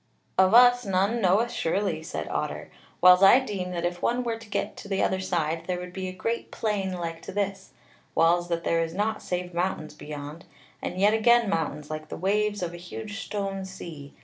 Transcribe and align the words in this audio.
"Of 0.35 0.55
us 0.55 0.83
none 0.83 1.21
knoweth 1.21 1.51
surely," 1.51 2.01
said 2.01 2.27
Otter; 2.27 2.71
"whiles 3.01 3.21
I 3.21 3.39
deem 3.39 3.69
that 3.69 3.85
if 3.85 4.01
one 4.01 4.23
were 4.23 4.35
to 4.39 4.49
get 4.49 4.75
to 4.77 4.87
the 4.87 5.03
other 5.03 5.19
side 5.19 5.65
there 5.67 5.79
would 5.79 5.93
be 5.93 6.07
a 6.07 6.11
great 6.11 6.49
plain 6.49 6.93
like 6.93 7.21
to 7.21 7.31
this: 7.31 7.69
whiles 8.15 8.47
that 8.47 8.63
there 8.63 8.81
is 8.81 8.95
naught 8.95 9.21
save 9.21 9.53
mountains 9.53 9.93
beyond, 9.93 10.45
and 10.81 10.99
yet 10.99 11.13
again 11.13 11.51
mountains, 11.51 11.91
like 11.91 12.09
the 12.09 12.17
waves 12.17 12.63
of 12.63 12.73
a 12.73 12.77
huge 12.77 13.21
stone 13.23 13.63
sea. 13.63 14.15